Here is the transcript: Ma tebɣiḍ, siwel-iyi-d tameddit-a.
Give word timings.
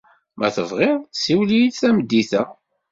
Ma 0.39 0.47
tebɣiḍ, 0.55 0.99
siwel-iyi-d 1.21 1.75
tameddit-a. 1.81 2.43